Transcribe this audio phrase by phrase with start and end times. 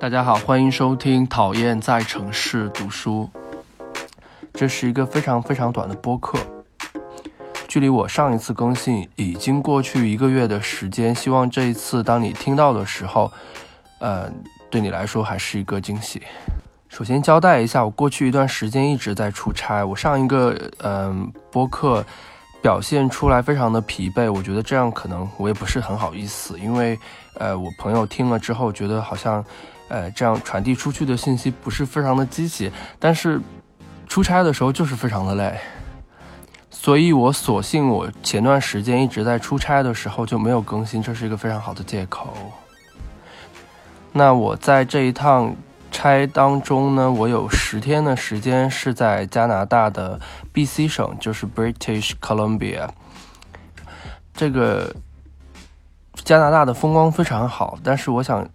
[0.00, 3.28] 大家好，欢迎收听《讨厌在城市读书》。
[4.54, 6.38] 这是一个非常非常短的播客，
[7.68, 11.14] 距离我上一次更新已经过去一个月的时间。
[11.14, 13.30] 希望这一次当你听到的时候，
[13.98, 14.32] 呃，
[14.70, 16.22] 对你来说还是一个惊喜。
[16.88, 19.84] 首先交代一下，我过去一段时间一直在出差。
[19.84, 22.02] 我上一个嗯播客
[22.62, 26.98] 表现出来非常的疲惫，我觉得这样可能我也不是很好意思，因为
[27.34, 29.44] 呃我朋友听了之后觉得好像
[29.88, 33.40] 呃这样传递出去的信息不是非常的积极，但是
[34.06, 35.58] 出差的时候就是非常的累，
[36.70, 42.34] 所以我索性我前段时间一直在出差的时候就没有更新，这是一个非常好的借口。
[44.12, 45.54] 那我在这一趟。
[45.92, 50.20] 差当中呢，我有十天的时间是在加拿大的
[50.60, 52.86] B.C 省，就是 British Columbia。
[54.34, 54.94] 这个
[56.22, 58.46] 加拿大的风光非常好，但是我想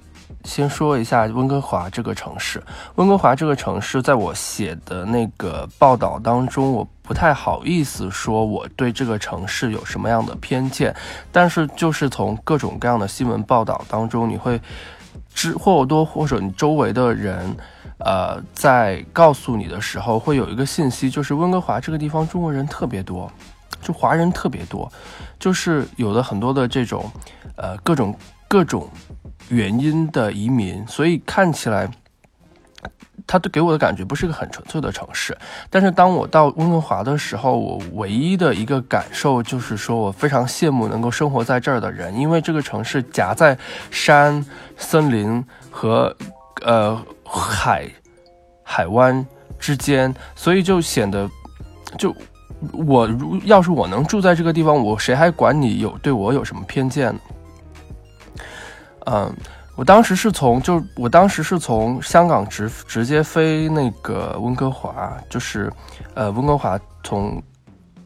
[0.44, 2.62] 先说一下温哥华这个城市。
[2.94, 10.96] 温哥华这个城市，在我写的那个报道当中，我不太好意思说我对这个城市有什么样的偏见，
[11.32, 14.62] 但是就是从各种各样的新闻报道当中，你会。
[15.34, 17.58] 知或多或少，你周围的人，
[17.98, 23.32] 呃，在告诉你的时候，会有一个信息，就是温哥华这个地方中国人特别多，
[23.82, 24.92] 就华人特别多，
[25.40, 27.10] 就是有的很多的这种，
[27.56, 28.16] 呃，各种
[28.48, 28.90] 各种
[29.50, 31.90] 原因的移民，所以看起来。
[33.28, 35.36] 它给我的感觉不是一个很纯粹的城市，
[35.72, 43.58] 但是当我到温哥华的时候，我唯一的一个感受就是说我非常羡慕能够生活在这儿的人，因为这个城市夹在
[43.90, 44.46] 山、
[44.78, 46.16] 森林和
[46.62, 47.90] 呃海
[48.64, 49.26] 海湾
[49.60, 51.30] 之间，所以就显得
[51.98, 52.16] 就
[52.72, 57.20] 我如要是我能住在这个地方，我谁还管你有对我有什么偏见呢？
[59.06, 59.36] 嗯。
[59.78, 65.70] 我当时是从，就我当时是从香港直直接飞那个温哥华，就是，
[66.14, 67.44] 呃，温哥华从，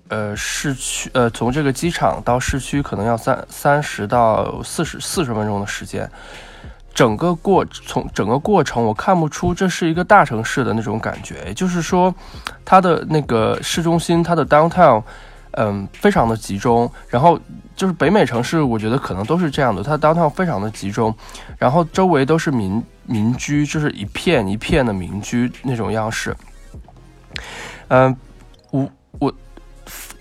[0.08, 6.10] 呃，市区，呃，从这个机场到市区可能要三三十到四十四十分钟的时间，
[7.00, 12.14] 整个过从整个过程我看不出这是一个大城市的那种感觉，也就是说，
[12.66, 15.02] 它的那个市中心，它的 downtown。
[15.54, 17.40] 嗯，非常的集中，然后
[17.76, 21.14] 就是北美城市，我觉得可能都是这样的，它 downtown 非常的集中，
[21.58, 26.36] 然后周围都是民民居，就是一片一片的民居那种样式。
[27.88, 28.16] 嗯，
[28.72, 28.90] 我
[29.20, 29.34] 我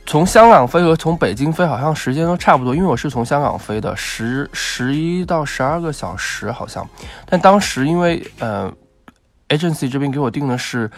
[0.09, 6.89] 从香港飞和从北京飞好像时间都差不多，因为我是从香港飞的，十十一到十二个小时好像，
[7.27, 8.73] 但当时因为呃
[9.51, 10.91] agency 这边给我定的是。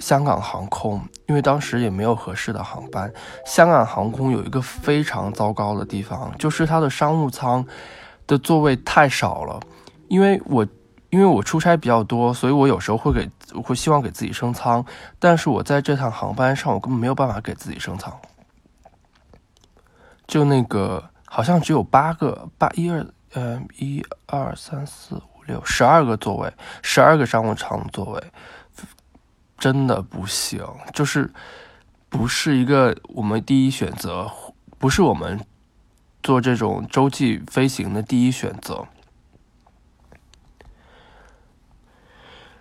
[0.00, 3.12] 香港航空，因为当时也没有合适的航班。
[3.44, 7.66] 香港航空有一个非常糟糕的地方，就是它的商务舱
[8.24, 9.58] 的座位太少了。
[10.06, 10.64] 因为我
[11.10, 13.30] 因为我出差比较多，所以我有时候会给
[13.62, 14.84] 会希望给自己升舱，
[15.18, 18.14] 但是我在这趟航班上，我根本没有办法给自己升舱。
[20.26, 26.52] 就那个好像只有八个八一二呃一二三四五六十二个座位，
[26.82, 28.22] 十二个商务舱座位。
[29.56, 31.32] 真的不行，就是
[32.08, 34.30] 不是一个我们第一选择，
[34.78, 35.40] 不是我们
[36.22, 38.86] 做这种洲际飞行的第一选择。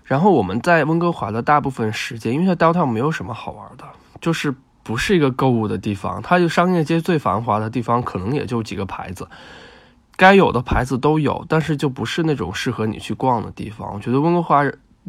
[0.08, 3.84] 然后我们在温哥华的大部分时间，因为它 downtown 没有什么好玩的，
[4.20, 9.28] 就是不是一个购物的地方，它就商业街最繁华的地方，可能也就几个牌子，
[10.16, 13.94] 该有的牌子都有，但是就不是那种适合你去逛的地方。
[13.94, 14.64] 我觉得温哥华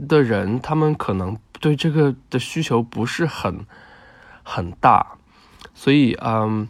[0.09, 1.35] 的人，他们可能。
[1.61, 3.67] 对这个的需求不是很
[4.45, 5.05] 很大，
[5.75, 6.69] 所以嗯，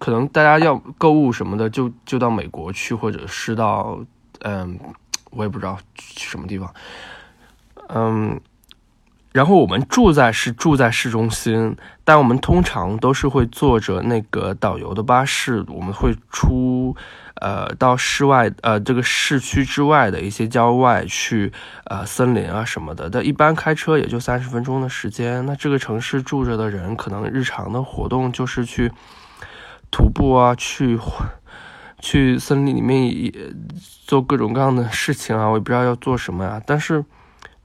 [0.00, 4.00] 可能大家要购物什么的，就就到美国去，或者是到
[4.40, 4.76] 嗯，
[5.30, 6.74] 我也不知道去什么地方，
[7.88, 8.40] 嗯。
[9.30, 16.96] 然后我们住在是住在市中心，但我们通常都是会坐着那个导游的巴士，我们会出
[17.34, 21.52] 呃到室外呃这个市区之外的一些郊外去
[21.84, 23.10] 呃森林啊什么的。
[23.10, 25.44] 但一般开车也就三十分钟的时间。
[25.44, 28.90] 那这个城市住着的人，可能日常的活动就是去
[29.90, 30.98] 徒步啊，去
[32.00, 33.32] 去森林里面也
[34.06, 35.46] 做各种各样的事情啊。
[35.48, 37.04] 我也不知道要做什么呀，但是。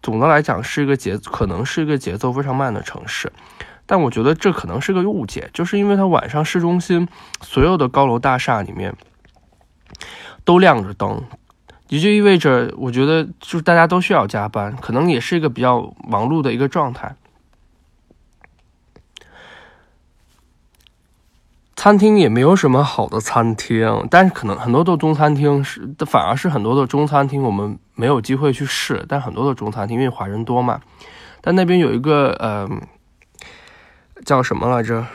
[0.03, 3.31] 总的来讲是一个节，可能是一个节奏非常慢的城市，
[3.85, 7.07] 但我觉得这可能是个误解，就是因为它晚上市中心
[7.41, 8.93] 所有的高楼大厦里面
[10.43, 11.23] 都亮着灯，
[11.87, 17.15] 也就意味着我觉得就是大家都需要加班，可能也是一个比较忙碌的一个状态。
[21.83, 29.03] 餐厅也没有什么好的餐厅，但是可能很多的中餐厅是，反而是很多的中餐厅我们没有机会去试。
[29.09, 30.79] 但很多的中餐厅因为华人多嘛，
[31.41, 32.69] 但那边有一个呃
[34.23, 35.05] 叫什么来着？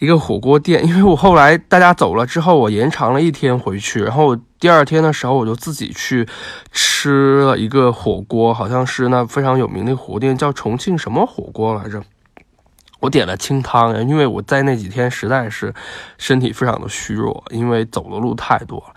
[0.00, 6.26] 一个火锅店，因为我后来大家走了之后，我延长了一天回去，然后第二天的时候我就自己去
[6.72, 12.02] 吃了一个火锅，好像是那非常有名的火锅店，叫重庆什么火锅来着？
[13.02, 15.74] 我点了清汤，因为我在那几天实在是
[16.16, 18.94] 身体非常的虚弱，因为走的路太多了，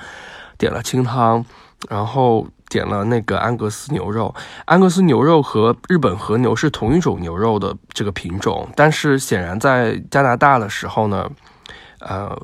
[0.57, 1.43] 点了清汤，
[1.89, 2.47] 然后。
[2.67, 4.33] 点了那个安格斯牛肉，
[4.65, 11.29] 安格斯牛肉和日本和牛是同一种牛肉的这个品种，但是显然在加拿大的时候呢，
[11.99, 12.35] 呃，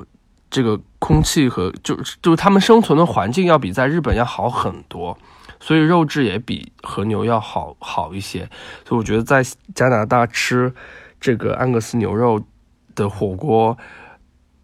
[0.48, 5.18] 这个空气和就就是他们生存的环境要比在日本要好很多，
[5.58, 8.48] 所以肉质也比和牛要好好一些，
[8.86, 9.42] 所以我觉得在
[9.74, 10.72] 加拿大吃
[11.22, 12.44] 这个安格斯牛肉
[12.94, 13.78] 的火锅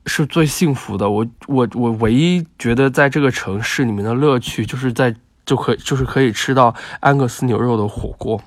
[0.04, 1.08] 是最幸福的。
[1.08, 5.14] 我我我唯一觉得在这个城市里面的乐趣就是在。
[5.48, 8.38] 就可以就是可以吃到安格斯牛肉的火锅，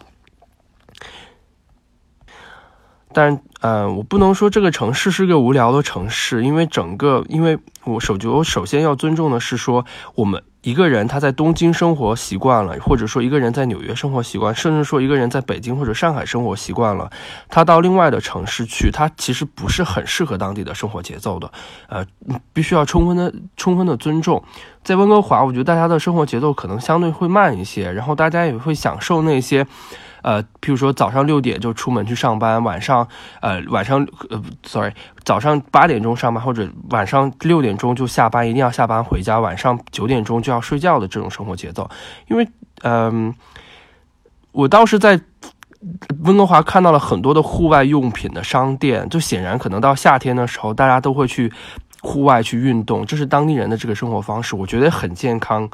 [3.11, 9.83] 但嗯，我不能说这个城市是个无聊的城市，因为整个，因为我首就我首先要尊重的是说
[10.13, 10.43] 我们。
[10.61, 17.09] 一个人他在东京生活习惯了，或者说一个人在纽约生活习惯，甚至说一个人在北京或者上海生活习惯了，
[17.49, 21.51] 他到另外的城市去，他其实不是很适合当地的生活节奏的。
[21.87, 22.05] 呃，
[22.53, 24.43] 必须要充分的、充分的尊重。
[24.83, 29.65] 在温哥华，我觉得大家的生活节奏可能相对会慢一些，然后大家也会享受那些。
[30.21, 33.07] 呃，譬如说早上六点就出门去上班，晚上，
[33.41, 34.91] 呃，晚上，呃，sorry，
[35.23, 41.89] 早上八点钟上班或者晚上六点钟就下班，一定要下班回家，晚上九点钟就要睡觉的这种生活节奏。
[42.27, 42.47] 因为，
[42.83, 43.33] 嗯，
[44.51, 45.19] 我倒是在
[46.23, 51.51] 温哥华看到了很多的户外用品的商店，就显然可能到夏天的时候，大家都会去
[52.01, 55.67] 户外去运动，这是当地人的这个生活方式，我觉得很健康。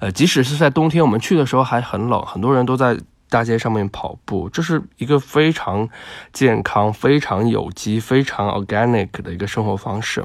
[0.00, 2.98] 呃，即使是在冬天，我们去的时候还很冷，很多人都在。
[3.34, 5.88] 大街上面跑步，这是一个非常
[6.32, 10.24] 健康、非常有机、非常 organic 的一个生活方式。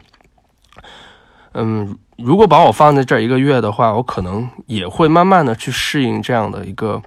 [1.53, 7.01] 嗯，如果把我放在这儿一个月的话，我可能也会慢慢的去适应这样的一个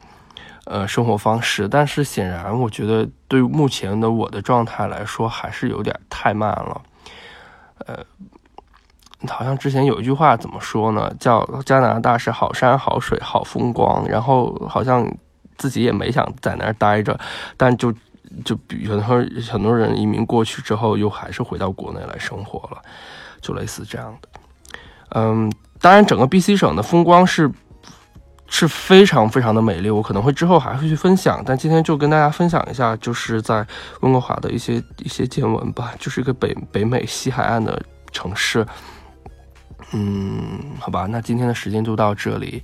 [0.65, 1.69] 呃生活方式。
[1.69, 6.83] 但是显然，我觉得对目前的我的状态来说，还是有点太慢了。
[7.87, 8.05] 呃，
[9.29, 11.15] 好像之前有一句话怎么说呢？
[11.21, 15.09] 叫加拿大是好山好水好风光，然后好像。
[15.59, 17.19] 自己也没想在那儿待着，
[17.57, 17.93] 但就
[18.45, 22.83] 就比如说很多人移民过去之后，又还是回到国内来生活了，
[23.41, 24.29] 就类似这样的。
[25.15, 27.51] 嗯，当然整个 BC 省的风光是
[28.49, 33.67] 是非常非常的美丽，我可能会之后还会去分享，但今天就跟大家分享一下，就是在
[34.01, 38.67] 温哥华的一些一些见闻吧，就是一个北北美西海岸的城市。
[39.93, 42.63] 嗯，好吧，那今天的时间就到这里。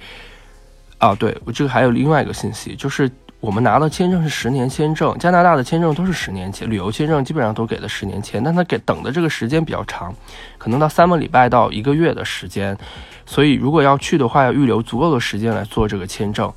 [0.99, 3.11] 啊，对我这个还有另外一个信息，就是
[3.41, 10.13] 我们拿的签证是十年签证，加拿大的签证都是十年签，旅游签证基本上都给了十年签，但他给等的这个时间比较长，
[10.59, 12.77] 可能到三个礼拜到一个月的时间，
[13.27, 16.53] 所以如果要去的话，要预留足够的时间来做这个签证。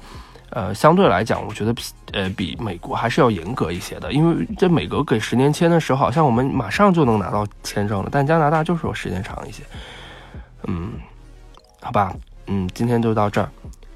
[0.49, 9.63] 呃，相对来讲，我觉得比呃比美国还是要严格一些的，因为在美国给十年签的时候，好像我们马上就能拿到签证了，但加拿大就是说时间长一些。
[10.67, 10.91] 嗯，
[11.79, 12.13] 好吧，
[12.47, 13.49] 嗯，今天就到这儿。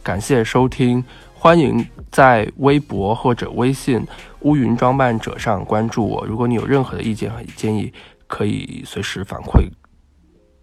[0.05, 4.05] 感谢收听，欢迎在微博或者微信
[4.41, 6.24] “乌云装扮者”上关注我。
[6.27, 7.91] 如果你有任何的意见和建议，
[8.27, 9.67] 可以随时反馈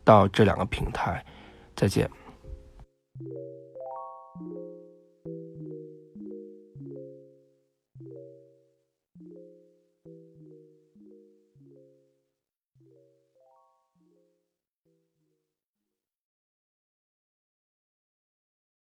[0.05, 1.21] 到这两个平台。
[1.75, 2.09] 再见。